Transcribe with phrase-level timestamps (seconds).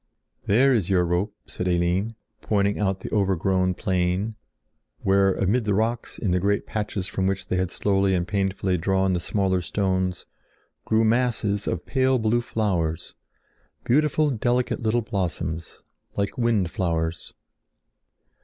[0.47, 4.33] "There is your rope," said Eline, pointing out the overgrown plain,
[5.03, 8.79] where, amid the rocks in the great patches from which they had slowly and painfully
[8.79, 10.25] drawn the smaller stones,
[10.85, 13.13] grew masses of pale blue flowers,
[13.83, 15.83] beautiful, delicate little blossoms,
[16.17, 17.35] like wind flowers.